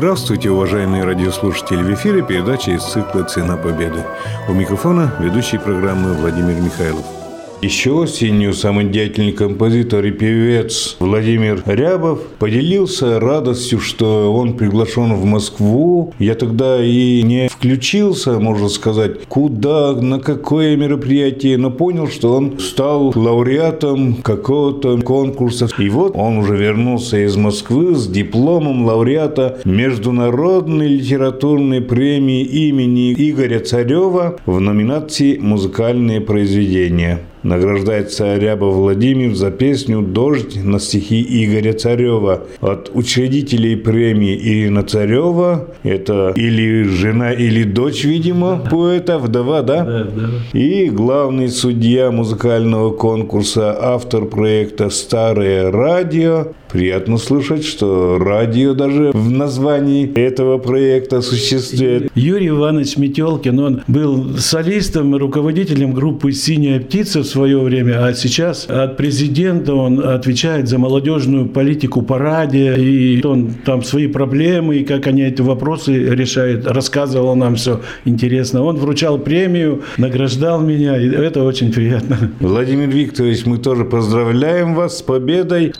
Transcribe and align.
Здравствуйте, 0.00 0.48
уважаемые 0.48 1.04
радиослушатели! 1.04 1.82
В 1.82 1.92
эфире 1.92 2.22
передача 2.22 2.70
из 2.70 2.82
цикла 2.82 3.22
«Цена 3.24 3.58
победы». 3.58 4.02
У 4.48 4.54
микрофона 4.54 5.14
ведущий 5.20 5.58
программы 5.58 6.14
Владимир 6.14 6.58
Михайлов. 6.58 7.19
Еще 7.62 7.90
осенью 7.90 8.54
самодеятельный 8.54 9.32
композитор 9.32 10.06
и 10.06 10.10
певец 10.10 10.96
Владимир 10.98 11.62
Рябов 11.66 12.22
поделился 12.38 13.20
радостью, 13.20 13.80
что 13.80 14.32
он 14.32 14.54
приглашен 14.54 15.12
в 15.12 15.26
Москву. 15.26 16.14
Я 16.18 16.36
тогда 16.36 16.82
и 16.82 17.20
не 17.22 17.50
включился, 17.50 18.40
можно 18.40 18.70
сказать, 18.70 19.26
куда, 19.28 19.92
на 19.92 20.20
какое 20.20 20.74
мероприятие, 20.74 21.58
но 21.58 21.70
понял, 21.70 22.08
что 22.08 22.34
он 22.34 22.58
стал 22.58 23.12
лауреатом 23.14 24.14
какого-то 24.22 24.96
конкурса. 25.02 25.68
И 25.76 25.90
вот 25.90 26.16
он 26.16 26.38
уже 26.38 26.56
вернулся 26.56 27.22
из 27.22 27.36
Москвы 27.36 27.94
с 27.94 28.06
дипломом 28.06 28.86
лауреата 28.86 29.60
Международной 29.66 30.88
литературной 30.88 31.82
премии 31.82 32.42
имени 32.42 33.12
Игоря 33.12 33.60
Царева 33.60 34.38
в 34.46 34.60
номинации 34.60 35.36
«Музыкальные 35.36 36.22
произведения». 36.22 37.20
Награждается 37.42 38.36
Ряба 38.36 38.66
Владимир 38.66 39.34
за 39.34 39.50
песню 39.50 40.02
«Дождь» 40.02 40.62
на 40.62 40.78
стихи 40.78 41.22
Игоря 41.22 41.72
Царева. 41.72 42.42
От 42.60 42.90
учредителей 42.92 43.78
премии 43.78 44.36
Ирина 44.36 44.82
Царева, 44.82 45.68
это 45.82 46.34
или 46.36 46.82
жена, 46.82 47.32
или 47.32 47.62
дочь, 47.64 48.04
видимо, 48.04 48.58
поэта, 48.70 49.18
вдова, 49.18 49.62
да? 49.62 49.84
Да, 49.84 50.04
да. 50.04 50.58
И 50.58 50.90
главный 50.90 51.48
судья 51.48 52.10
музыкального 52.10 52.90
конкурса, 52.90 53.74
автор 53.80 54.26
проекта 54.26 54.90
«Старое 54.90 55.70
радио» 55.70 56.48
Приятно 56.72 57.18
слышать, 57.18 57.64
что 57.64 58.18
радио 58.18 58.74
даже 58.74 59.10
в 59.12 59.30
названии 59.30 60.12
этого 60.14 60.58
проекта 60.58 61.20
существует. 61.20 62.10
Юрий 62.14 62.48
Иванович 62.48 62.96
Метелкин, 62.96 63.58
он 63.58 63.82
был 63.88 64.36
солистом, 64.38 65.16
руководителем 65.16 65.92
группы 65.92 66.32
«Синяя 66.32 66.78
птица» 66.78 67.20
в 67.20 67.26
свое 67.26 67.58
время, 67.58 68.06
а 68.06 68.14
сейчас 68.14 68.66
от 68.68 68.96
президента 68.96 69.74
он 69.74 70.00
отвечает 70.00 70.68
за 70.68 70.78
молодежную 70.78 71.48
политику 71.48 72.02
по 72.02 72.18
радио, 72.18 72.74
и 72.74 73.20
он 73.26 73.50
там 73.64 73.82
свои 73.82 74.06
проблемы, 74.06 74.76
и 74.76 74.84
как 74.84 75.08
они 75.08 75.22
эти 75.22 75.42
вопросы 75.42 75.92
решают, 75.92 76.66
рассказывал 76.66 77.34
нам 77.34 77.56
все 77.56 77.80
интересно. 78.04 78.62
Он 78.62 78.76
вручал 78.76 79.18
премию, 79.18 79.82
награждал 79.98 80.60
меня, 80.60 80.96
и 80.96 81.08
это 81.08 81.42
очень 81.42 81.72
приятно. 81.72 82.30
Владимир 82.38 82.88
Викторович, 82.88 83.44
мы 83.46 83.58
тоже 83.58 83.84
поздравляем 83.84 84.74
вас 84.74 84.98
с 84.98 85.02
победой. 85.02 85.72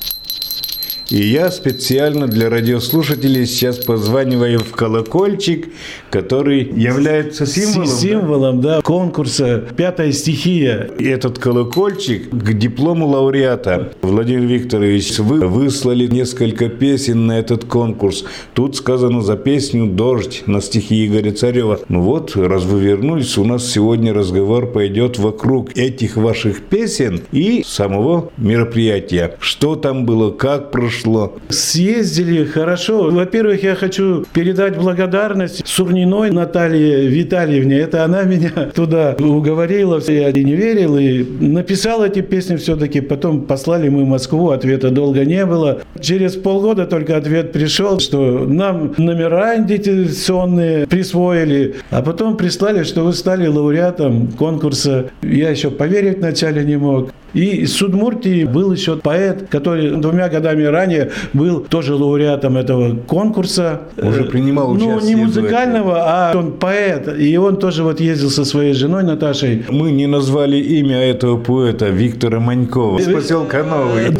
И 1.10 1.16
я 1.16 1.50
специально 1.50 2.28
для 2.28 2.48
радиослушателей 2.48 3.44
сейчас 3.44 3.78
позваниваю 3.78 4.60
в 4.60 4.70
колокольчик, 4.70 5.68
который 6.08 6.62
является 6.62 7.46
символом. 7.46 7.86
Символом, 7.88 8.60
да, 8.60 8.76
да 8.76 8.82
конкурса 8.82 9.64
«Пятая 9.76 10.12
стихия». 10.12 10.88
И 11.00 11.06
этот 11.06 11.40
колокольчик 11.40 12.30
к 12.30 12.52
диплому 12.52 13.08
лауреата. 13.08 13.92
Владимир 14.02 14.42
Викторович, 14.42 15.18
вы 15.18 15.48
выслали 15.48 16.06
несколько 16.06 16.68
песен 16.68 17.26
на 17.26 17.40
этот 17.40 17.64
конкурс. 17.64 18.24
Тут 18.54 18.76
сказано 18.76 19.20
за 19.20 19.36
песню 19.36 19.86
«Дождь» 19.86 20.44
на 20.46 20.60
стихи 20.60 21.08
Игоря 21.08 21.32
Царева. 21.32 21.80
Ну 21.88 22.02
вот, 22.02 22.36
раз 22.36 22.62
вы 22.62 22.82
вернулись, 22.82 23.36
у 23.36 23.44
нас 23.44 23.68
сегодня 23.68 24.14
разговор 24.14 24.70
пойдет 24.70 25.18
вокруг 25.18 25.76
этих 25.76 26.16
ваших 26.16 26.62
песен 26.62 27.22
и 27.32 27.64
самого 27.66 28.30
мероприятия. 28.36 29.36
Что 29.40 29.74
там 29.74 30.06
было, 30.06 30.30
как 30.30 30.70
прошло, 30.70 30.99
прошло? 31.00 31.34
Съездили 31.48 32.44
хорошо. 32.44 33.10
Во-первых, 33.10 33.62
я 33.62 33.74
хочу 33.74 34.24
передать 34.32 34.76
благодарность 34.76 35.66
Сурниной 35.66 36.30
Наталье 36.30 37.06
Витальевне. 37.08 37.78
Это 37.78 38.04
она 38.04 38.22
меня 38.22 38.50
туда 38.74 39.16
уговорила. 39.18 40.00
Я 40.06 40.32
не 40.32 40.54
верил 40.54 40.96
и 40.96 41.24
написал 41.40 42.04
эти 42.04 42.20
песни 42.20 42.56
все-таки. 42.56 43.00
Потом 43.00 43.42
послали 43.42 43.88
мы 43.88 44.04
в 44.04 44.08
Москву, 44.08 44.50
ответа 44.50 44.90
долго 44.90 45.24
не 45.24 45.44
было. 45.46 45.80
Через 46.00 46.36
полгода 46.36 46.86
только 46.86 47.16
ответ 47.16 47.52
пришел, 47.52 47.98
что 48.00 48.44
нам 48.46 48.94
номера 48.96 49.56
идентификационные 49.56 50.86
присвоили, 50.86 51.76
а 51.90 52.02
потом 52.02 52.36
прислали, 52.36 52.84
что 52.84 53.04
вы 53.04 53.12
стали 53.12 53.46
лауреатом 53.46 54.28
конкурса. 54.28 55.10
Я 55.22 55.50
еще 55.50 55.70
поверить 55.70 56.18
вначале 56.18 56.64
не 56.64 56.76
мог. 56.76 57.10
И 57.34 57.62
из 57.62 57.76
Судмуртии 57.76 58.44
был 58.44 58.72
еще 58.72 58.96
поэт, 58.96 59.48
который 59.50 59.90
двумя 59.90 60.28
годами 60.28 60.64
ранее 60.64 61.10
был 61.32 61.60
тоже 61.60 61.94
лауреатом 61.94 62.56
этого 62.56 62.96
конкурса. 62.96 63.82
Уже 63.96 64.24
принимал 64.24 64.72
участие. 64.72 64.96
Ну, 64.96 65.06
не 65.06 65.14
музыкального, 65.26 65.96
а 65.98 66.32
он 66.36 66.52
поэт. 66.52 67.08
И 67.18 67.36
он 67.36 67.56
тоже 67.56 67.82
вот 67.82 68.00
ездил 68.00 68.30
со 68.30 68.44
своей 68.44 68.74
женой 68.74 69.04
Наташей. 69.04 69.64
Мы 69.68 69.92
не 69.92 70.06
назвали 70.06 70.56
имя 70.56 70.98
этого 70.98 71.38
поэта 71.38 71.88
Виктора 71.88 72.40
Манькова 72.40 72.98
с 72.98 73.04
поселка 73.04 73.62
Новый. 73.62 74.10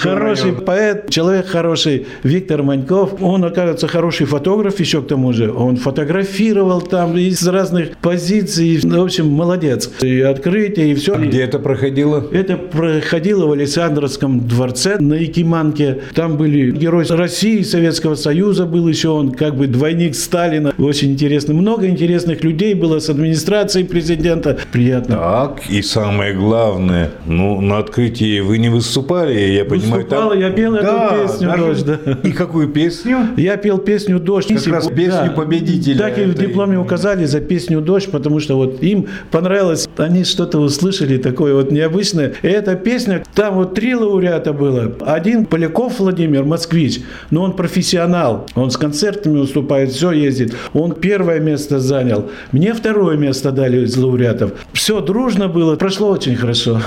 Хороший 0.00 0.52
поэт, 0.52 1.10
человек 1.10 1.46
хороший 1.46 2.06
Виктор 2.22 2.62
Маньков. 2.62 3.22
Он, 3.22 3.44
оказывается, 3.44 3.88
хороший 3.88 4.26
фотограф 4.26 4.80
еще 4.80 5.02
к 5.02 5.06
тому 5.06 5.32
же. 5.32 5.52
Он 5.52 5.76
фотографировал 5.76 6.80
там 6.80 7.16
из 7.16 7.46
разных 7.46 7.96
позиций. 7.98 8.80
В 8.82 9.02
общем, 9.02 9.28
молодец. 9.28 9.90
И 10.00 10.20
открытие, 10.20 10.92
и 10.92 10.94
все. 10.94 11.14
А 11.14 11.18
где 11.18 11.42
это 11.42 11.58
проходило? 11.58 12.26
Это 12.32 12.53
проходило 12.56 13.46
в 13.46 13.52
Александровском 13.52 14.40
дворце 14.46 14.98
на 14.98 15.14
Якиманке. 15.14 16.00
Там 16.14 16.36
были 16.36 16.70
герои 16.70 17.04
России, 17.10 17.62
Советского 17.62 18.14
Союза 18.14 18.66
был 18.66 18.88
еще 18.88 19.08
он, 19.08 19.32
как 19.32 19.56
бы 19.56 19.66
двойник 19.66 20.14
Сталина. 20.14 20.72
Очень 20.78 21.12
интересно. 21.12 21.54
Много 21.54 21.86
интересных 21.86 22.42
людей 22.42 22.74
было 22.74 22.98
с 22.98 23.10
администрацией 23.10 23.86
президента. 23.86 24.58
Приятно. 24.72 25.16
Так, 25.16 25.62
и 25.68 25.82
самое 25.82 26.34
главное, 26.34 27.10
ну, 27.26 27.60
на 27.60 27.78
открытии 27.78 28.40
вы 28.40 28.58
не 28.58 28.68
выступали, 28.68 29.38
я 29.38 29.64
понимаю. 29.64 30.02
Выступала, 30.02 30.30
там... 30.30 30.40
я 30.40 30.50
пел 30.50 30.72
да, 30.72 30.80
эту 30.80 31.26
песню 31.26 31.48
даже... 31.48 31.64
«Дождь». 31.64 31.84
Да. 31.84 32.18
И 32.22 32.32
какую 32.32 32.68
песню? 32.68 33.18
Я 33.36 33.56
пел 33.56 33.78
песню 33.78 34.18
«Дождь». 34.18 34.48
Как 34.48 34.66
раз 34.66 34.86
песню 34.88 35.26
да. 35.26 35.32
победителя. 35.32 35.98
Так 35.98 36.18
и 36.18 36.22
в 36.22 36.34
дипломе 36.34 36.78
указали 36.78 37.24
за 37.24 37.40
песню 37.40 37.80
«Дождь», 37.80 38.10
потому 38.10 38.40
что 38.40 38.56
вот 38.56 38.82
им 38.82 39.06
понравилось, 39.30 39.88
они 39.96 40.24
что-то 40.24 40.58
услышали 40.58 41.18
такое 41.18 41.54
вот 41.54 41.70
необычное. 41.70 42.34
Эта 42.44 42.74
песня, 42.74 43.24
там 43.34 43.54
вот 43.54 43.74
три 43.74 43.94
лауреата 43.94 44.52
было. 44.52 44.92
Один 45.00 45.46
Поляков 45.46 45.98
Владимир, 45.98 46.44
москвич, 46.44 47.00
но 47.30 47.42
он 47.42 47.56
профессионал. 47.56 48.46
Он 48.54 48.70
с 48.70 48.76
концертами 48.76 49.38
выступает, 49.38 49.92
все 49.92 50.12
ездит. 50.12 50.54
Он 50.74 50.92
первое 50.92 51.40
место 51.40 51.80
занял. 51.80 52.28
Мне 52.52 52.74
второе 52.74 53.16
место 53.16 53.50
дали 53.50 53.86
из 53.86 53.96
лауреатов. 53.96 54.52
Все 54.74 55.00
дружно 55.00 55.48
было, 55.48 55.76
прошло 55.76 56.10
очень 56.10 56.36
хорошо. 56.36 56.82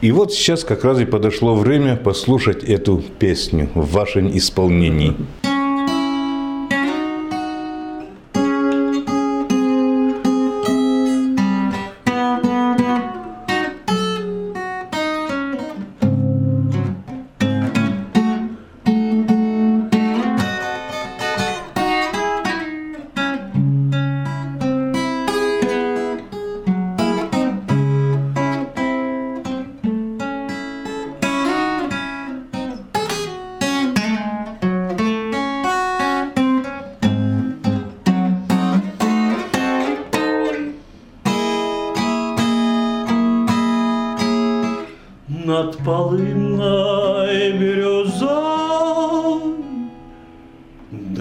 И 0.00 0.10
вот 0.12 0.32
сейчас 0.32 0.64
как 0.64 0.82
раз 0.82 0.98
и 0.98 1.04
подошло 1.04 1.56
время 1.56 1.96
послушать 1.96 2.64
эту 2.64 3.04
песню 3.18 3.68
в 3.74 3.92
вашем 3.92 4.34
исполнении. 4.34 5.14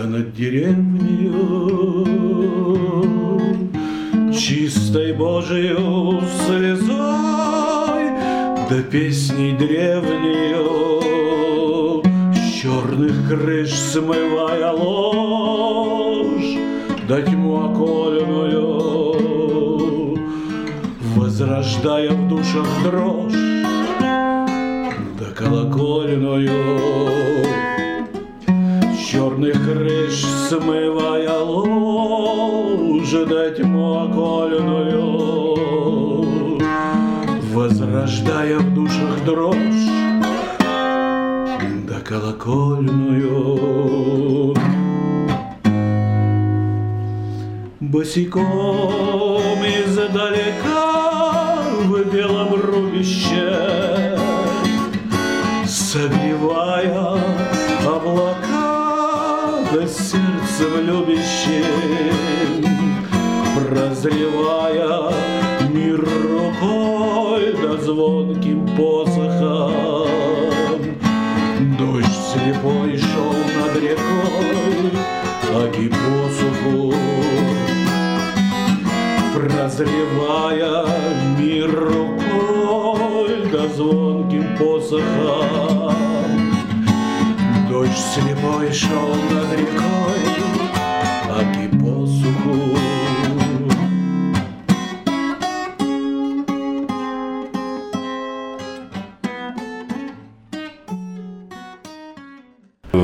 Да 0.01 0.07
над 0.07 0.33
деревней 0.33 1.31
чистой 4.33 5.13
Божию 5.13 6.21
слезой, 6.45 8.09
да 8.69 8.81
песней 8.89 9.55
древнею 9.55 10.61
с 12.33 12.53
черных 12.53 13.29
крыш 13.29 13.73
смывая 13.73 14.71
ложь, 14.71 16.57
да 17.07 17.21
тьму 17.21 17.65
окольную 17.65 18.79
возрождая 21.15 22.11
в 22.11 22.27
душах 22.27 22.67
дрожь 22.83 23.33
колокольную. 25.35 27.60
Черных 29.21 29.53
крыш 29.53 30.25
смывая 30.49 31.37
лужи 31.41 33.23
да 33.27 33.51
тьму 33.51 34.05
окольную, 34.05 35.37
возрождая 37.53 38.57
в 38.57 38.73
душах 38.73 39.23
дрожь 39.23 39.85
да 41.87 41.99
колокольную. 42.03 44.55
Босиком 47.79 48.41
издалека 49.83 51.61
в 51.83 52.03
белом 52.11 52.55
рубище 52.55 54.17
Согревая 55.67 56.30
да 59.73 59.87
сердцем 59.87 60.81
любящим 60.81 61.65
Прозревая 63.55 65.13
мир 65.69 66.01
рукой 66.01 67.55
да 67.61 67.77
звонким 67.77 68.67
посохом. 68.75 70.07
Дождь 71.77 72.19
слепой 72.33 72.97
шел 72.97 73.33
над 73.57 73.75
рекой, 73.81 74.91
аки 75.55 75.87
посуху 75.89 76.93
Прозревая 79.33 80.85
мир 81.39 81.71
рукой 81.71 83.31
да 83.51 83.67
звонким 83.69 84.57
посохом. 84.57 85.95
Дождь 87.69 87.91
слепой 88.13 88.71
шел 88.73 89.15
над 89.31 89.40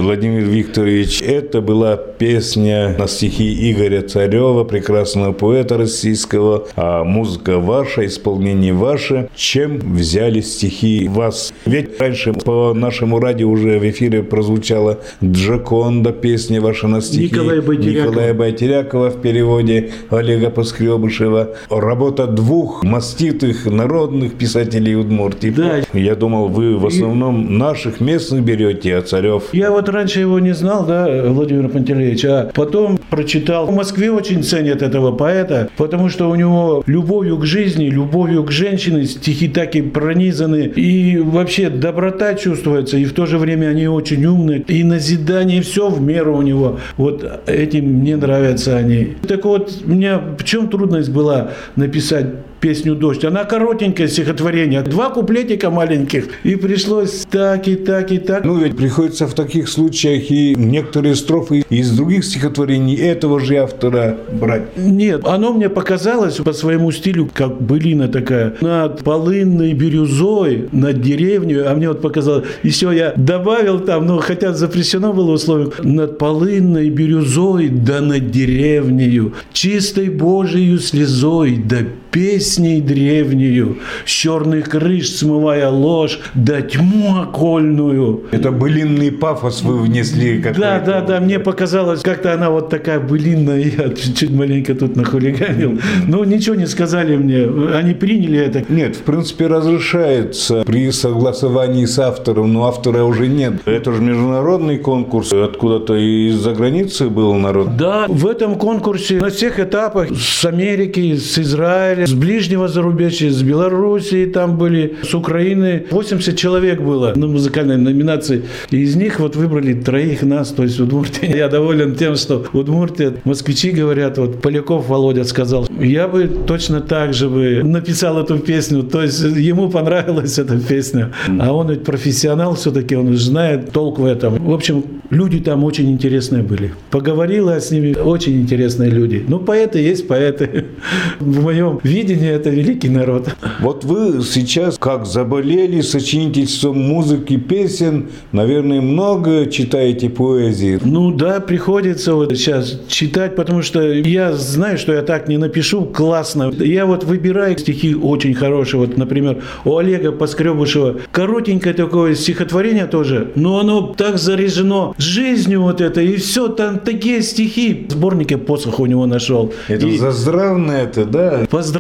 Владимир 0.08 0.44
Викторович, 0.44 1.22
это 1.22 1.60
была 1.60 1.98
песня 1.98 2.96
на 2.98 3.10
стихи 3.10 3.70
Игоря 3.70 4.02
Царева, 4.02 4.64
прекрасного 4.64 5.34
поэта 5.34 5.76
российского, 5.76 6.66
а 6.78 7.04
музыка 7.04 7.60
ваша, 7.60 8.06
исполнение 8.06 8.72
ваше. 8.72 9.28
Чем 9.36 9.80
взяли 9.80 10.40
стихи 10.40 11.10
вас? 11.10 11.54
Ведь 11.66 12.00
раньше 12.00 12.32
по 12.32 12.74
нашему 12.74 13.20
радио 13.20 13.50
уже 13.50 13.80
в 13.80 13.90
эфире 13.90 14.24
прозвучала 14.24 15.02
Джаконда, 15.22 16.14
песня 16.14 16.62
ваша 16.62 16.88
на 16.88 17.02
стихи 17.02 17.26
Николая 17.26 17.62
Байтерякова. 17.62 18.08
Николая 18.08 18.34
Байтерякова 18.34 19.10
в 19.10 19.22
переводе 19.22 19.92
Олега 20.10 20.50
Поскребышева. 20.50 21.56
Работа 21.70 22.28
двух 22.28 22.82
маститых 22.82 23.66
народных 23.66 24.36
писателей 24.36 24.96
Удмуртии. 24.96 25.50
Да. 25.50 25.82
Я 25.92 26.16
думал, 26.16 26.48
вы 26.48 26.78
в 26.78 26.86
основном 26.86 27.58
наших 27.58 28.00
местных 28.00 28.44
берете, 28.44 28.96
а 28.96 29.02
Царев 29.02 29.50
Я 29.52 29.70
вот 29.72 29.90
раньше 29.98 30.20
его 30.20 30.40
не 30.40 30.54
знал, 30.54 30.86
да, 30.86 31.08
Владимир 31.26 31.70
Пантелеевич, 31.70 32.26
а 32.26 32.52
потом 32.54 33.00
прочитал. 33.10 33.66
В 33.66 33.76
Москве 33.76 34.12
очень 34.12 34.44
ценят 34.44 34.82
этого 34.82 35.12
поэта, 35.12 35.70
потому 35.78 36.10
что 36.10 36.30
у 36.30 36.36
него 36.36 36.84
любовью 36.86 37.38
к 37.38 37.46
жизни, 37.46 37.86
любовью 37.86 38.44
к 38.44 38.52
женщине 38.52 39.06
стихи 39.06 39.48
так 39.48 39.76
и 39.76 39.82
пронизаны. 39.82 40.72
И 40.76 41.18
вообще 41.18 41.70
доброта 41.70 42.36
чувствуется, 42.36 42.98
и 42.98 43.06
в 43.06 43.14
то 43.14 43.26
же 43.26 43.38
время 43.38 43.68
они 43.68 43.88
очень 43.88 44.26
умные. 44.26 44.60
И 44.68 44.84
назидание, 44.84 45.62
все 45.62 45.90
в 45.90 46.00
меру 46.02 46.38
у 46.38 46.42
него. 46.42 46.80
Вот 46.98 47.26
этим 47.48 47.86
мне 47.86 48.16
нравятся 48.16 48.78
они. 48.78 49.16
Так 49.28 49.46
вот, 49.46 49.74
у 49.86 49.90
меня 49.90 50.22
в 50.38 50.44
чем 50.44 50.70
трудность 50.70 51.10
была 51.10 51.52
написать 51.76 52.28
песню 52.60 52.96
«Дождь». 52.96 53.24
Она 53.26 53.44
коротенькое 53.44 54.08
стихотворение, 54.08 54.82
два 54.82 55.10
куплетика 55.10 55.70
маленьких. 55.70 56.26
И 56.44 56.56
пришлось 56.56 57.26
так 57.30 57.68
и 57.68 57.76
так 57.76 58.12
и 58.12 58.18
так. 58.18 58.44
Ну, 58.44 58.58
ведь 58.58 58.76
приходится 58.76 59.28
в 59.28 59.34
таких 59.34 59.70
случаях 59.70 60.30
и 60.32 60.56
некоторые 60.56 61.16
строфы 61.16 61.64
из 61.70 61.92
других 61.92 62.26
стихотворений 62.26 62.96
этого 62.96 63.40
же 63.40 63.58
автора 63.58 64.18
брать. 64.32 64.78
Нет, 64.78 65.22
оно 65.26 65.54
мне 65.54 65.70
показалось 65.70 66.36
по 66.36 66.54
своему 66.54 66.92
стилю, 66.92 67.30
как 67.34 67.62
былина 67.62 68.08
такая, 68.08 68.56
над 68.62 69.04
полынной 69.04 69.74
бирюзой, 69.74 70.70
над 70.72 71.02
деревней, 71.02 71.56
а 71.56 71.74
мне 71.76 71.90
вот 71.90 72.02
показалось, 72.02 72.46
еще 72.64 72.96
я 72.96 73.14
добавил 73.16 73.80
там, 73.80 74.06
ну, 74.06 74.18
хотя 74.20 74.54
запрещено 74.54 75.14
было 75.14 75.32
условие, 75.32 75.72
над 75.84 76.18
полынной 76.18 76.90
бирюзой, 76.90 77.70
да 77.70 78.02
над 78.02 78.32
деревнею, 78.32 79.34
чистой 79.54 80.10
Божией 80.10 80.78
слезой, 80.80 81.58
да 81.64 81.78
песней 82.12 82.82
древнею, 82.82 83.78
с 84.06 84.10
черных 84.10 84.70
крыш 84.70 85.10
смывая 85.10 85.70
ложь, 85.70 86.20
да 86.34 86.62
тьму 86.62 87.22
окольную. 87.22 88.24
Это 88.32 88.52
былинный 88.52 89.12
пафос 89.12 89.62
вы 89.62 89.78
внесли. 89.80 90.44
Да, 90.58 90.80
да, 90.80 91.02
да, 91.02 91.20
мне 91.20 91.40
показалось, 91.40 92.02
как-то 92.02 92.34
она 92.34 92.50
вот 92.50 92.70
такая 92.70 93.00
былинная, 93.00 93.60
я 93.60 93.90
чуть-чуть 93.90 94.32
маленько 94.32 94.76
тут 94.76 94.96
нахулиганил. 94.96 95.80
Ну, 96.08 96.24
ничего 96.24 96.56
не 96.56 96.68
сказали 96.68 97.16
мне, 97.16 97.48
они 97.76 97.94
приняли 97.94 98.40
это. 98.40 98.64
Нет, 98.70 98.96
в 98.96 99.02
принципе, 99.02 99.48
разрешается 99.48 100.64
при 100.66 100.92
согласовании 100.92 101.86
с 101.86 102.00
автором, 102.00 102.54
но 102.54 102.68
автора 102.68 103.04
уже 103.04 103.28
нет. 103.28 103.54
Это 103.66 103.94
же 103.94 104.02
международный 104.02 104.78
конкурс, 104.78 105.34
откуда-то 105.34 105.96
из-за 105.96 106.54
границы 106.54 107.10
был 107.10 107.34
народ. 107.34 107.78
Да, 107.78 108.06
в 108.08 108.28
этом 108.28 108.56
конкурсе 108.56 109.16
на 109.16 109.30
всех 109.30 109.60
этапах 109.60 110.10
с 110.12 110.46
Америки, 110.46 111.16
с 111.16 111.38
Израиля, 111.40 111.97
с 112.06 112.14
ближнего 112.14 112.68
зарубежья, 112.68 113.30
с 113.32 113.42
Белоруссии 113.42 114.26
там 114.26 114.58
были, 114.58 114.96
с 115.04 115.14
Украины. 115.14 115.86
80 115.90 116.38
человек 116.38 116.82
было 116.82 117.14
на 117.16 117.28
музыкальной 117.28 117.78
номинации. 117.78 118.44
И 118.70 118.78
из 118.78 118.96
них 118.96 119.20
вот 119.20 119.36
выбрали 119.36 119.74
троих 119.74 120.22
нас, 120.24 120.50
то 120.50 120.64
есть 120.64 120.80
Удмуртия. 120.80 121.36
Я 121.36 121.48
доволен 121.48 121.96
тем, 121.96 122.16
что 122.16 122.46
Удмуртия, 122.54 123.14
москвичи 123.24 123.72
говорят, 123.72 124.18
вот 124.18 124.42
Поляков 124.42 124.88
Володя 124.88 125.24
сказал, 125.24 125.68
я 125.80 126.08
бы 126.08 126.28
точно 126.28 126.82
так 126.82 127.14
же 127.14 127.30
бы 127.30 127.62
написал 127.64 128.20
эту 128.20 128.40
песню. 128.40 128.84
То 128.84 129.02
есть 129.04 129.22
ему 129.22 129.70
понравилась 129.70 130.40
эта 130.40 130.60
песня. 130.60 131.12
А 131.40 131.54
он 131.54 131.70
ведь 131.70 131.84
профессионал 131.84 132.56
все-таки, 132.56 132.96
он 132.96 133.16
знает 133.18 133.72
толк 133.72 134.00
в 134.00 134.06
этом. 134.06 134.44
В 134.44 134.54
общем, 134.54 134.84
люди 135.10 135.40
там 135.40 135.64
очень 135.64 135.92
интересные 135.92 136.44
были. 136.44 136.74
Поговорила 136.92 137.60
с 137.60 137.72
ними, 137.72 137.94
очень 137.94 138.42
интересные 138.42 138.90
люди. 138.90 139.24
Ну, 139.28 139.40
поэты 139.40 139.80
есть 139.80 140.08
поэты. 140.08 140.66
В 141.20 141.42
моем 141.44 141.80
видении 141.88 142.30
это 142.30 142.50
великий 142.50 142.90
народ. 142.90 143.36
Вот 143.60 143.84
вы 143.84 144.22
сейчас 144.24 144.78
как 144.78 145.06
заболели 145.06 145.82
сочинительством 145.82 146.80
музыки, 146.80 147.38
песен, 147.38 148.10
наверное, 148.32 148.82
много 148.82 149.46
читаете 149.48 150.10
поэзии. 150.10 150.80
Ну 150.84 151.12
да, 151.12 151.40
приходится 151.40 152.14
вот 152.14 152.32
сейчас 152.38 152.80
читать, 152.88 153.36
потому 153.36 153.62
что 153.62 153.82
я 153.82 154.34
знаю, 154.34 154.78
что 154.78 154.94
я 154.94 155.02
так 155.02 155.28
не 155.28 155.38
напишу 155.38 155.86
классно. 155.86 156.52
Я 156.60 156.86
вот 156.86 157.04
выбираю 157.04 157.58
стихи 157.58 157.96
очень 157.96 158.34
хорошие. 158.34 158.82
Вот, 158.82 158.98
например, 158.98 159.44
у 159.66 159.78
Олега 159.78 160.12
Поскребышева 160.12 160.98
коротенькое 161.12 161.74
такое 161.74 162.16
стихотворение 162.16 162.86
тоже, 162.86 163.32
но 163.36 163.60
оно 163.60 163.94
так 163.98 164.18
заряжено 164.18 164.94
жизнью 164.98 165.62
вот 165.62 165.82
это, 165.82 166.02
и 166.02 166.18
все, 166.18 166.48
там 166.48 166.80
такие 166.80 167.22
стихи. 167.22 167.88
В 167.90 167.92
сборнике 167.94 168.38
посох 168.38 168.80
у 168.80 168.86
него 168.86 169.06
нашел. 169.06 169.54
Это 169.68 169.88
И 169.88 169.98
заздравное 169.98 170.84
это, 170.84 171.06
да? 171.06 171.48
Поздравляю 171.50 171.77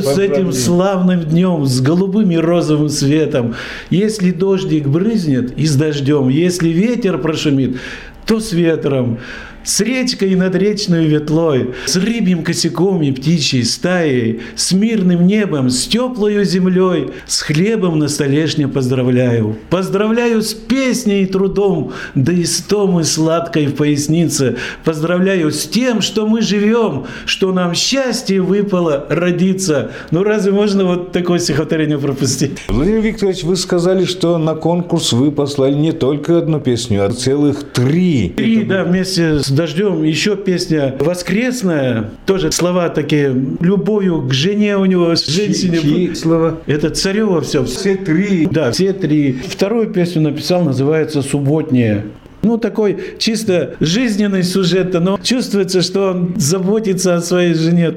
с 0.00 0.04
Поздравляю. 0.04 0.32
этим 0.32 0.52
славным 0.52 1.20
днем, 1.20 1.64
с 1.66 1.80
голубым 1.80 2.30
и 2.30 2.36
розовым 2.36 2.88
светом. 2.88 3.54
Если 3.90 4.30
дождик 4.30 4.86
брызнет 4.86 5.56
и 5.58 5.66
с 5.66 5.76
дождем, 5.76 6.28
если 6.28 6.68
ветер 6.68 7.18
прошумит, 7.18 7.78
то 8.26 8.40
с 8.40 8.52
ветром. 8.52 9.18
С 9.62 9.80
речкой 9.80 10.34
над 10.36 10.54
речной 10.54 11.06
ветлой, 11.06 11.74
с 11.84 11.96
рыбьим 11.96 12.42
косяком 12.42 13.02
и 13.02 13.12
птичьей 13.12 13.64
стаей, 13.64 14.40
с 14.56 14.72
мирным 14.72 15.26
небом, 15.26 15.68
с 15.68 15.86
теплою 15.86 16.44
землей, 16.44 17.10
с 17.26 17.42
хлебом 17.42 17.98
на 17.98 18.08
столешне 18.08 18.68
поздравляю. 18.68 19.56
Поздравляю 19.68 20.42
с 20.42 20.54
песней 20.54 21.24
и 21.24 21.26
трудом, 21.26 21.92
да 22.14 22.32
и 22.32 22.44
стомы 22.44 23.04
сладкой 23.04 23.66
в 23.66 23.74
пояснице. 23.74 24.56
Поздравляю 24.84 25.50
с 25.50 25.66
тем, 25.66 26.00
что 26.00 26.26
мы 26.26 26.40
живем, 26.40 27.04
что 27.26 27.52
нам 27.52 27.74
счастье 27.74 28.40
выпало 28.40 29.06
родиться. 29.10 29.92
Ну 30.10 30.22
разве 30.22 30.52
можно 30.52 30.84
вот 30.84 31.12
такое 31.12 31.38
стихотворение 31.38 31.98
пропустить? 31.98 32.52
Владимир 32.68 33.00
Викторович, 33.00 33.44
вы 33.44 33.56
сказали, 33.56 34.06
что 34.06 34.38
на 34.38 34.54
конкурс 34.54 35.12
вы 35.12 35.30
послали 35.30 35.74
не 35.74 35.92
только 35.92 36.38
одну 36.38 36.60
песню, 36.60 37.04
а 37.04 37.10
целых 37.10 37.64
три. 37.72 38.28
И 38.28 38.64
да, 38.64 38.84
вместе 38.84 39.38
с 39.38 39.49
дождем 39.50 40.02
еще 40.02 40.36
песня 40.36 40.94
воскресная, 40.98 42.10
тоже 42.26 42.52
слова 42.52 42.88
такие, 42.88 43.34
любовью 43.60 44.22
к 44.22 44.32
жене 44.32 44.76
у 44.76 44.84
него, 44.84 45.14
с 45.14 45.26
женщине. 45.26 45.78
Чьи 45.78 46.14
слова? 46.14 46.60
Это 46.66 46.90
царева 46.90 47.40
все. 47.40 47.64
Все 47.64 47.96
три. 47.96 48.46
Да, 48.46 48.72
все 48.72 48.92
три. 48.92 49.32
Вторую 49.32 49.90
песню 49.90 50.22
написал, 50.22 50.62
называется 50.62 51.22
«Субботняя». 51.22 52.04
Ну, 52.42 52.56
такой 52.56 52.98
чисто 53.18 53.76
жизненный 53.80 54.42
сюжет, 54.42 54.94
но 54.94 55.18
чувствуется, 55.22 55.82
что 55.82 56.10
он 56.10 56.34
заботится 56.36 57.16
о 57.16 57.20
своей 57.20 57.54
жене. 57.54 57.96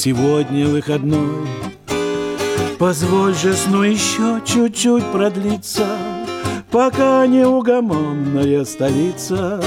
Сегодня 0.00 0.66
выходной. 0.66 1.46
Позволь 2.78 3.34
же 3.34 3.52
сну 3.52 3.82
еще 3.82 4.40
чуть-чуть 4.46 5.04
продлиться 5.12 5.86
Пока 6.70 7.26
неугомонная 7.26 8.64
столица 8.64 9.62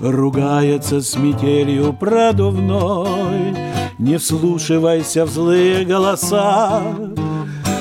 Ругается 0.00 1.00
с 1.00 1.16
метелью 1.16 1.92
продувной. 1.92 3.56
Не 3.98 4.18
вслушивайся 4.18 5.24
в 5.24 5.30
злые 5.30 5.84
голоса 5.84 6.80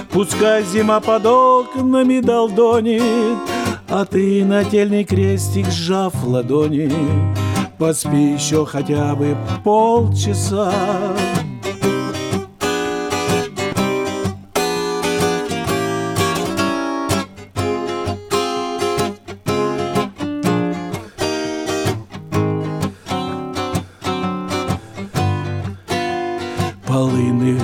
Пускай 0.09 0.63
зима 0.63 0.99
под 0.99 1.27
окнами 1.27 2.21
долдонит 2.21 3.37
А 3.87 4.03
ты 4.05 4.43
нательный 4.43 5.03
крестик 5.03 5.67
сжав 5.67 6.15
ладони 6.25 6.91
Поспи 7.77 8.33
еще 8.33 8.65
хотя 8.65 9.13
бы 9.13 9.37
полчаса 9.63 10.73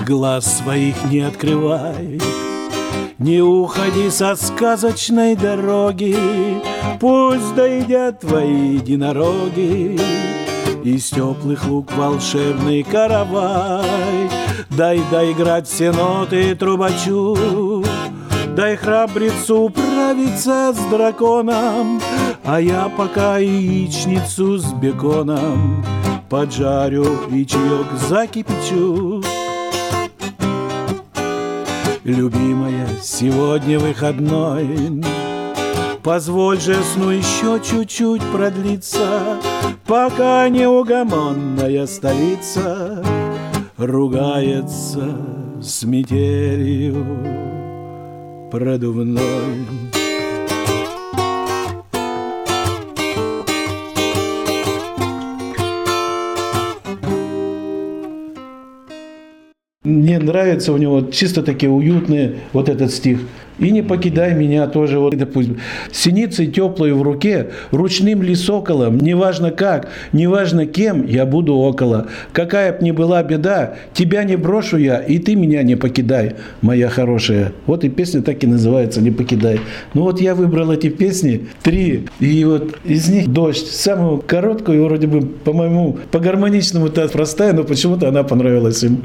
глаз 0.03 0.59
своих 0.59 0.95
не 1.05 1.21
открывай. 1.21 2.19
Не 3.19 3.41
уходи 3.41 4.09
со 4.09 4.35
сказочной 4.35 5.35
дороги 5.35 6.17
Пусть 6.99 7.55
доедят 7.55 8.19
твои 8.19 8.75
единороги. 8.75 9.99
Из 10.83 11.09
теплых 11.09 11.65
лук 11.65 11.95
волшебный 11.95 12.83
каравай 12.83 14.29
Дай 14.71 15.01
доиграть 15.09 15.67
все 15.67 15.91
ноты 15.91 16.55
трубачу. 16.55 17.83
Дай 18.57 18.75
храбрецу 18.75 19.65
управиться 19.65 20.73
с 20.73 20.91
драконом 20.91 22.01
А 22.43 22.59
я 22.59 22.91
пока 22.97 23.37
яичницу 23.37 24.57
с 24.57 24.73
беконом. 24.73 25.85
Поджарю 26.29 27.05
и 27.31 27.45
чаек 27.45 27.87
закипячу 28.09 29.23
Любимая, 32.03 32.85
сегодня 33.01 33.79
выходной. 33.79 35.01
Позволь 36.03 36.59
же 36.59 36.75
сну 36.83 37.11
еще 37.11 37.61
чуть-чуть 37.63 38.21
продлиться 38.33 39.39
Пока 39.85 40.49
неугомонная 40.49 41.87
столица 41.87 43.01
Ругается 43.77 45.17
с 45.61 45.83
метелью 45.83 47.05
продувной 48.51 49.92
Мне 59.83 60.17
нравится 60.17 60.71
у 60.71 60.77
него 60.77 61.01
чисто 61.11 61.43
такие 61.43 61.69
уютные 61.69 62.35
вот 62.53 62.69
этот 62.69 62.89
стих. 62.89 63.19
И 63.59 63.69
не 63.69 63.81
покидай 63.81 64.33
меня 64.33 64.65
тоже, 64.67 64.97
вот, 64.97 65.13
допустим, 65.13 65.57
синицей 65.91 66.47
теплой 66.47 66.93
в 66.93 67.01
руке, 67.01 67.49
ручным 67.71 68.23
ли 68.23 68.33
соколом, 68.33 68.97
неважно 68.97 69.51
как, 69.51 69.89
неважно 70.13 70.67
кем, 70.67 71.05
я 71.05 71.25
буду 71.25 71.55
около. 71.55 72.07
Какая 72.31 72.71
б 72.71 72.77
ни 72.79 72.91
была 72.91 73.21
беда, 73.23 73.75
тебя 73.93 74.23
не 74.23 74.37
брошу 74.37 74.77
я, 74.77 74.99
и 74.99 75.19
ты 75.19 75.35
меня 75.35 75.63
не 75.63 75.75
покидай, 75.75 76.35
моя 76.61 76.87
хорошая. 76.87 77.51
Вот 77.65 77.83
и 77.83 77.89
песня 77.89 78.21
так 78.21 78.41
и 78.41 78.47
называется 78.47 79.01
«Не 79.01 79.11
покидай». 79.11 79.59
Ну 79.93 80.03
вот 80.03 80.21
я 80.21 80.33
выбрал 80.33 80.71
эти 80.71 80.87
песни, 80.87 81.47
три, 81.61 82.05
и 82.21 82.45
вот 82.45 82.77
из 82.85 83.09
них 83.09 83.27
«Дождь», 83.27 83.67
самую 83.67 84.19
короткую, 84.25 84.85
вроде 84.85 85.07
бы, 85.07 85.21
по 85.23 86.19
гармоничному 86.19 86.87
то 86.87 87.05
простая, 87.09 87.51
но 87.51 87.65
почему-то 87.65 88.07
она 88.07 88.23
понравилась 88.23 88.81
им. 88.81 89.03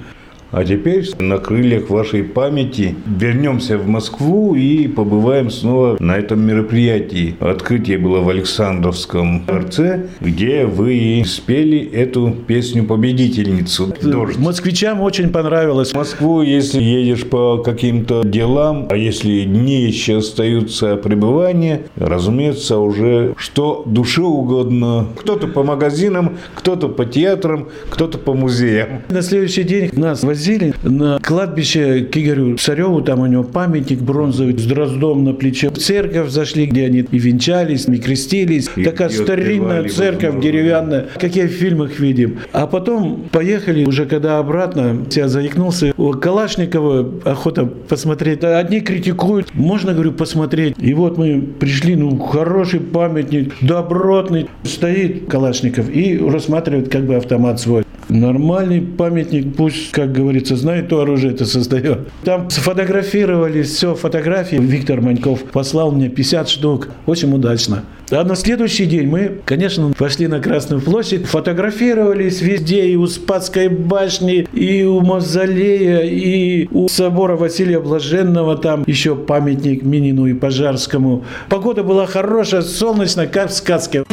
А 0.50 0.64
теперь 0.64 1.06
на 1.18 1.36
крыльях 1.36 1.90
вашей 1.90 2.24
памяти 2.24 2.94
вернемся 3.06 3.76
в 3.76 3.86
Москву 3.86 4.54
и 4.54 4.88
побываем 4.88 5.50
снова 5.50 5.98
на 6.00 6.16
этом 6.16 6.40
мероприятии. 6.40 7.36
Открытие 7.38 7.98
было 7.98 8.20
в 8.20 8.30
Александровском 8.30 9.44
дворце, 9.44 10.06
где 10.22 10.64
вы 10.64 11.22
спели 11.26 11.78
эту 11.92 12.34
песню-победительницу 12.46 13.94
«Дождь». 14.00 14.38
Москвичам 14.38 15.02
очень 15.02 15.28
понравилось. 15.28 15.90
В 15.90 15.96
Москву, 15.96 16.40
если 16.40 16.82
едешь 16.82 17.26
по 17.26 17.58
каким-то 17.58 18.22
делам, 18.24 18.86
а 18.90 18.96
если 18.96 19.44
дни 19.44 19.82
еще 19.82 20.18
остаются 20.18 20.96
пребывания, 20.96 21.82
разумеется, 21.96 22.78
уже 22.78 23.34
что 23.36 23.82
душе 23.84 24.22
угодно. 24.22 25.08
Кто-то 25.16 25.46
по 25.46 25.62
магазинам, 25.62 26.38
кто-то 26.54 26.88
по 26.88 27.04
театрам, 27.04 27.68
кто-то 27.90 28.16
по 28.16 28.32
музеям. 28.32 29.02
На 29.10 29.20
следующий 29.20 29.64
день 29.64 29.90
нас 29.92 30.22
возили 30.22 30.37
возили 30.38 30.72
на 30.84 31.18
кладбище 31.18 32.02
к 32.04 32.16
Игорю 32.16 32.56
Цареву, 32.58 33.00
там 33.02 33.20
у 33.20 33.26
него 33.26 33.42
памятник 33.42 33.98
бронзовый 34.00 34.56
с 34.56 34.64
дроздом 34.66 35.24
на 35.24 35.34
плече. 35.34 35.70
В 35.70 35.78
церковь 35.78 36.30
зашли, 36.30 36.66
где 36.66 36.86
они 36.86 37.00
и 37.10 37.18
венчались, 37.18 37.88
и 37.88 37.98
крестились. 37.98 38.70
И, 38.76 38.84
Такая 38.84 39.08
старинная 39.08 39.88
церковь 39.88 40.34
возможно. 40.34 40.42
деревянная, 40.42 41.06
как 41.18 41.34
я 41.34 41.46
в 41.46 41.50
фильмах 41.50 41.98
видим. 41.98 42.38
А 42.52 42.68
потом 42.68 43.24
поехали, 43.32 43.84
уже 43.84 44.06
когда 44.06 44.38
обратно, 44.38 45.04
я 45.10 45.26
заикнулся, 45.26 45.92
у 45.96 46.12
Калашникова 46.12 47.14
охота 47.24 47.66
посмотреть. 47.66 48.44
Одни 48.44 48.80
критикуют, 48.80 49.52
можно, 49.54 49.92
говорю, 49.92 50.12
посмотреть. 50.12 50.76
И 50.78 50.94
вот 50.94 51.18
мы 51.18 51.42
пришли, 51.58 51.96
ну, 51.96 52.16
хороший 52.18 52.78
памятник, 52.78 53.54
добротный. 53.60 54.46
Стоит 54.62 55.28
Калашников 55.28 55.90
и 55.90 56.16
рассматривает 56.16 56.90
как 56.90 57.06
бы 57.06 57.16
автомат 57.16 57.58
свой. 57.58 57.87
Нормальный 58.08 58.80
памятник, 58.80 59.54
пусть, 59.54 59.90
как 59.92 60.12
говорится, 60.12 60.56
знает, 60.56 60.88
то 60.88 61.00
оружие 61.00 61.32
это 61.34 61.44
создает. 61.44 62.08
Там 62.24 62.48
сфотографировали 62.50 63.62
все 63.62 63.94
фотографии. 63.94 64.56
Виктор 64.56 65.00
Маньков 65.00 65.44
послал 65.44 65.92
мне 65.92 66.08
50 66.08 66.48
штук. 66.48 66.88
Очень 67.06 67.32
удачно. 67.34 67.84
А 68.10 68.24
на 68.24 68.36
следующий 68.36 68.86
день 68.86 69.06
мы, 69.06 69.40
конечно, 69.44 69.92
пошли 69.96 70.26
на 70.28 70.40
Красную 70.40 70.80
площадь, 70.80 71.26
фотографировались 71.26 72.40
везде, 72.40 72.86
и 72.86 72.96
у 72.96 73.06
Спасской 73.06 73.68
башни, 73.68 74.48
и 74.54 74.84
у 74.84 75.00
Мавзолея, 75.00 76.00
и 76.00 76.66
у 76.70 76.88
собора 76.88 77.36
Василия 77.36 77.80
Блаженного, 77.80 78.56
там 78.56 78.84
еще 78.86 79.14
памятник 79.14 79.82
Минину 79.82 80.26
и 80.26 80.32
Пожарскому. 80.32 81.24
Погода 81.50 81.82
была 81.82 82.06
хорошая, 82.06 82.62
солнечно, 82.62 83.26
как 83.26 83.50
в 83.50 83.54
сказке. 83.54 84.04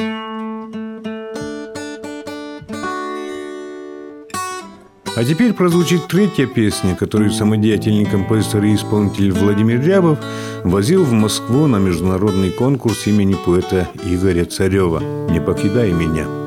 А 5.15 5.23
теперь 5.23 5.53
прозвучит 5.53 6.07
третья 6.07 6.45
песня, 6.45 6.93
которую 6.93 7.31
самодеятельный 7.31 8.05
композитор 8.05 8.65
и 8.65 8.75
исполнитель 8.75 9.31
Владимир 9.31 9.81
Рябов 9.81 10.19
возил 10.63 11.05
в 11.05 11.13
Москву 11.13 11.67
на 11.67 11.77
международный 11.77 12.51
конкурс 12.51 13.07
имени 13.07 13.35
поэта 13.45 13.87
Игоря 14.03 14.43
Царева 14.43 15.01
«Не 15.31 15.39
покидай 15.39 15.93
меня». 15.93 16.44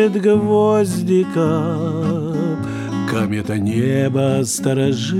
Рисует 0.00 0.22
гвоздика 0.22 1.76
Комета 3.10 3.58
небо 3.58 4.40
сторожит 4.44 5.12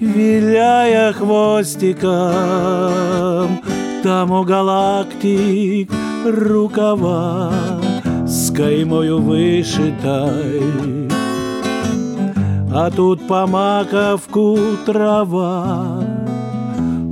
Виляя 0.00 1.12
хвостиком 1.12 2.20
Там 4.02 4.30
у 4.30 4.44
галактик 4.44 5.90
рукава 6.24 7.52
С 8.26 8.50
краской 8.50 8.84
мою 8.84 9.20
вышитой. 9.20 10.62
А 12.72 12.90
тут 12.90 13.26
по 13.26 13.46
маковку 13.46 14.58
трава, 14.84 16.02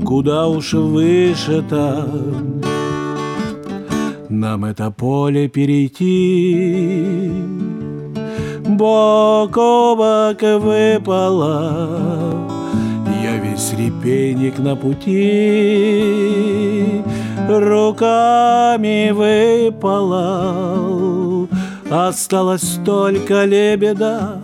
куда 0.05 0.49
уж 0.49 0.73
выше-то 0.73 2.07
нам 4.33 4.65
это 4.65 4.91
поле 4.91 5.47
перейти. 5.49 7.31
Бок 8.67 9.57
о 9.59 9.95
бок 9.97 10.43
выпала, 10.43 12.49
я 13.23 13.37
весь 13.39 13.75
репейник 13.75 14.59
на 14.59 14.75
пути, 14.77 17.03
руками 17.49 19.11
выпала, 19.11 20.57
осталась 21.91 22.79
только 22.85 23.45
лебеда, 23.45 24.41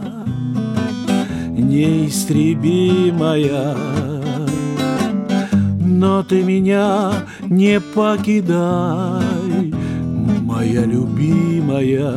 неистребимая. 1.57 3.77
Но 5.81 6.23
ты 6.23 6.45
меня 6.45 7.13
не 7.49 7.81
покидай, 7.81 9.28
моя 10.59 10.85
любимая. 10.85 12.13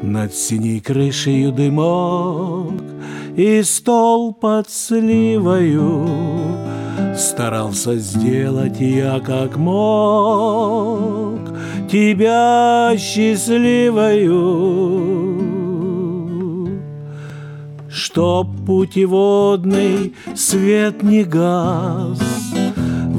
Над 0.00 0.32
синей 0.32 0.78
крышей 0.80 1.50
дымок 1.50 2.74
и 3.36 3.62
стол 3.64 4.32
под 4.32 4.70
сливою 4.70 6.08
Старался 7.16 7.96
сделать 7.96 8.80
я 8.80 9.18
как 9.20 9.56
мог 9.56 11.40
Тебя 11.90 12.94
счастливою 12.96 14.38
Чтоб 17.90 18.46
путеводный 18.66 20.14
свет 20.34 21.02
не 21.02 21.24
гас 21.24 22.39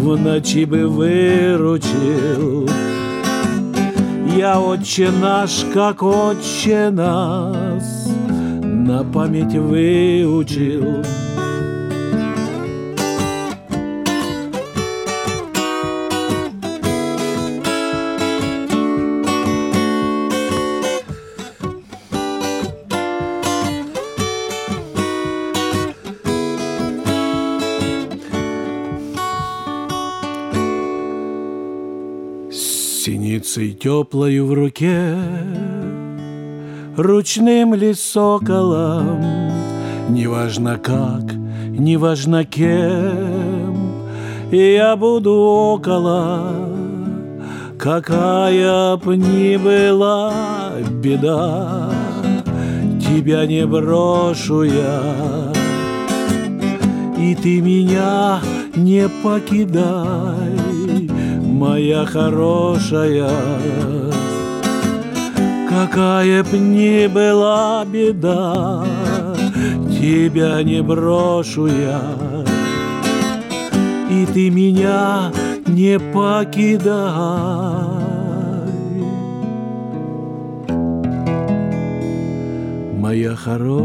В 0.01 0.17
ночи 0.17 0.65
бы 0.65 0.87
выручил 0.89 2.69
Я 4.37 4.61
отче 4.61 5.11
наш, 5.11 5.65
как 5.73 6.03
отче 6.03 6.91
нас 6.91 8.09
На 8.63 9.05
память 9.05 9.55
выучил 9.55 11.03
Синицей 33.52 33.74
теплою 33.74 34.48
в 34.48 34.54
руке, 34.54 35.14
Ручным 36.96 37.74
ли 37.74 37.94
соколом, 37.94 39.22
Неважно 40.10 40.78
как, 40.78 41.34
неважно 41.68 42.46
кем, 42.46 44.08
я 44.52 44.96
буду 44.96 45.34
около, 45.34 46.70
Какая 47.78 48.96
б 48.96 49.16
ни 49.18 49.58
была 49.58 50.34
беда, 51.04 51.92
Тебя 53.02 53.46
не 53.46 53.66
брошу 53.66 54.64
я, 54.64 55.52
И 57.18 57.36
ты 57.36 57.60
меня 57.60 58.40
не 58.76 59.10
покидай 59.22 60.71
моя 61.62 62.06
хорошая. 62.06 63.30
Какая 65.70 66.44
б 66.44 66.58
ни 66.58 67.06
была 67.08 67.86
беда, 67.86 68.84
тебя 70.00 70.64
не 70.64 70.82
брошу 70.82 71.68
я. 71.68 72.02
И 74.10 74.26
ты 74.34 74.50
меня 74.50 75.32
не 75.68 76.00
покидай. 76.00 76.96
Моя 83.04 83.36
хорошая. 83.36 83.82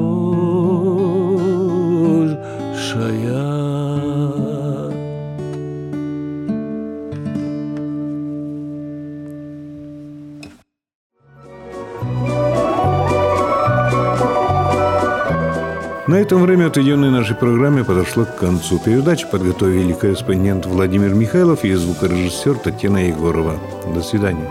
На 16.08 16.14
этом 16.20 16.42
время, 16.42 16.66
отведенное 16.66 17.10
нашей 17.10 17.34
программе, 17.34 17.82
подошло 17.82 18.24
к 18.24 18.36
концу. 18.36 18.78
Передачу 18.78 19.26
подготовили 19.28 19.92
корреспондент 19.92 20.64
Владимир 20.64 21.12
Михайлов 21.14 21.64
и 21.64 21.74
звукорежиссер 21.74 22.58
Татьяна 22.58 23.08
Егорова. 23.08 23.58
До 23.92 24.00
свидания. 24.02 24.48